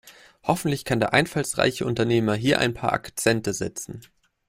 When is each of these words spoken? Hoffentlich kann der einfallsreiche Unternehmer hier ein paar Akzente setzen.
Hoffentlich 0.41 0.83
kann 0.83 0.99
der 0.99 1.13
einfallsreiche 1.13 1.85
Unternehmer 1.85 2.33
hier 2.33 2.57
ein 2.57 2.73
paar 2.73 2.91
Akzente 2.91 3.53
setzen. 3.53 4.01